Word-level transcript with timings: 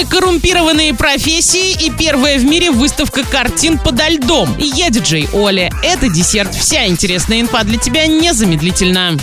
Самые 0.00 0.18
коррумпированные 0.18 0.94
профессии 0.94 1.72
и 1.84 1.90
первая 1.90 2.38
в 2.38 2.44
мире 2.44 2.70
выставка 2.70 3.22
картин 3.22 3.76
подо 3.76 4.08
льдом. 4.08 4.48
Я 4.56 4.88
диджей 4.88 5.28
Оля. 5.34 5.70
Это 5.82 6.08
десерт. 6.08 6.54
Вся 6.54 6.86
интересная 6.86 7.42
инфа 7.42 7.64
для 7.64 7.76
тебя 7.76 8.06
незамедлительно. 8.06 9.18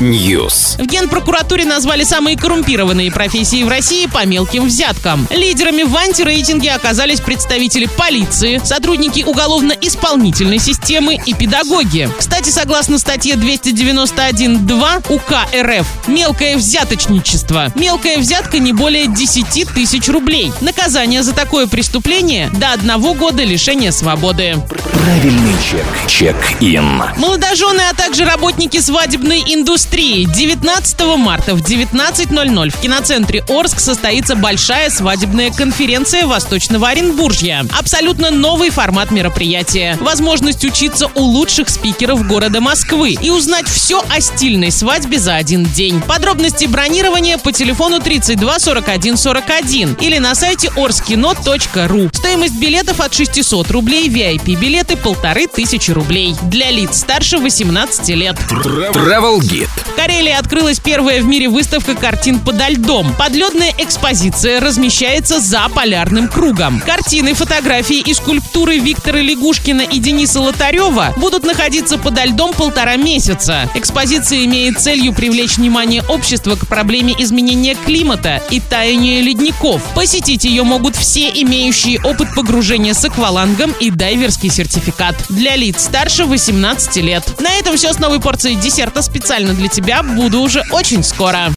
News. 0.00 0.82
В 0.82 0.86
Генпрокуратуре 0.86 1.66
назвали 1.66 2.04
самые 2.04 2.38
коррумпированные 2.38 3.12
профессии 3.12 3.62
в 3.62 3.68
России 3.68 4.06
по 4.06 4.24
мелким 4.24 4.64
взяткам. 4.64 5.28
Лидерами 5.28 5.82
в 5.82 5.94
антирейтинге 5.94 6.72
оказались 6.72 7.20
представители 7.20 7.84
полиции, 7.98 8.58
сотрудники 8.64 9.22
уголовно-исполнительной 9.22 10.60
системы 10.60 11.20
и 11.26 11.34
педагоги. 11.34 12.08
Кстати, 12.18 12.48
согласно 12.48 12.96
статье 12.96 13.34
291.2 13.34 15.12
УК 15.12 15.46
РФ, 15.54 16.08
мелкое 16.08 16.56
взяточничество. 16.56 17.70
Мелкая 17.74 18.16
взятка 18.16 18.61
не 18.62 18.72
более 18.72 19.08
10 19.08 19.68
тысяч 19.74 20.08
рублей. 20.08 20.52
Наказание 20.60 21.22
за 21.22 21.32
такое 21.32 21.66
преступление 21.66 22.48
до 22.50 22.72
одного 22.72 23.14
года 23.14 23.42
лишения 23.42 23.90
свободы. 23.90 24.56
Правильный 25.02 25.54
чек. 25.68 25.84
Чек-ин. 26.06 27.02
Молодожены, 27.16 27.82
а 27.90 27.94
также 27.94 28.24
работники 28.24 28.78
свадебной 28.78 29.42
индустрии. 29.46 30.24
19 30.32 31.00
марта 31.16 31.54
в 31.54 31.60
19.00 31.60 32.70
в 32.70 32.80
киноцентре 32.80 33.44
Орск 33.48 33.80
состоится 33.80 34.36
большая 34.36 34.90
свадебная 34.90 35.50
конференция 35.50 36.26
Восточного 36.26 36.88
Оренбуржья. 36.88 37.66
Абсолютно 37.76 38.30
новый 38.30 38.70
формат 38.70 39.10
мероприятия. 39.10 39.98
Возможность 40.00 40.64
учиться 40.64 41.10
у 41.14 41.22
лучших 41.22 41.68
спикеров 41.68 42.26
города 42.26 42.60
Москвы 42.60 43.16
и 43.20 43.30
узнать 43.30 43.68
все 43.68 44.04
о 44.08 44.20
стильной 44.20 44.70
свадьбе 44.70 45.18
за 45.18 45.34
один 45.34 45.64
день. 45.64 46.00
Подробности 46.02 46.66
бронирования 46.66 47.38
по 47.38 47.50
телефону 47.52 48.00
32 48.00 48.51
41 48.58 49.16
41 49.16 49.96
или 50.00 50.18
на 50.18 50.34
сайте 50.34 50.68
orskino.ru. 50.68 52.14
Стоимость 52.14 52.58
билетов 52.58 53.00
от 53.00 53.14
600 53.14 53.70
рублей, 53.70 54.08
VIP-билеты 54.08 54.96
полторы 54.96 55.46
тысячи 55.46 55.90
рублей. 55.90 56.34
Для 56.42 56.70
лиц 56.70 56.98
старше 56.98 57.38
18 57.38 58.08
лет. 58.10 58.36
Travel 58.50 59.38
Guide. 59.40 59.68
В 59.86 59.94
Карелии 59.94 60.32
открылась 60.32 60.80
первая 60.80 61.22
в 61.22 61.26
мире 61.26 61.48
выставка 61.48 61.94
картин 61.94 62.40
подо 62.40 62.68
льдом. 62.68 63.14
Подледная 63.14 63.72
экспозиция 63.78 64.60
размещается 64.60 65.40
за 65.40 65.68
полярным 65.74 66.28
кругом. 66.28 66.80
Картины, 66.80 67.34
фотографии 67.34 67.98
и 67.98 68.14
скульптуры 68.14 68.78
Виктора 68.78 69.20
Лягушкина 69.20 69.82
и 69.82 69.98
Дениса 69.98 70.40
Лотарева 70.40 71.14
будут 71.16 71.44
находиться 71.44 71.98
подо 71.98 72.24
льдом 72.24 72.52
полтора 72.52 72.96
месяца. 72.96 73.70
Экспозиция 73.74 74.44
имеет 74.44 74.80
целью 74.80 75.12
привлечь 75.12 75.56
внимание 75.56 76.02
общества 76.08 76.56
к 76.56 76.66
проблеме 76.66 77.14
изменения 77.18 77.76
климата 77.84 78.41
и 78.50 78.60
таяния 78.60 79.22
ледников. 79.22 79.82
Посетить 79.94 80.44
ее 80.44 80.62
могут 80.62 80.94
все 80.94 81.30
имеющие 81.30 81.98
опыт 82.02 82.28
погружения 82.34 82.94
с 82.94 83.04
аквалангом 83.04 83.72
и 83.80 83.90
дайверский 83.90 84.50
сертификат. 84.50 85.16
Для 85.30 85.56
лиц 85.56 85.84
старше 85.84 86.24
18 86.24 86.96
лет. 86.96 87.40
На 87.40 87.54
этом 87.54 87.76
все 87.76 87.92
с 87.92 87.98
новой 87.98 88.20
порцией 88.20 88.56
десерта 88.56 89.02
специально 89.02 89.54
для 89.54 89.68
тебя. 89.68 90.02
Буду 90.02 90.40
уже 90.40 90.62
очень 90.70 91.02
скоро. 91.02 91.50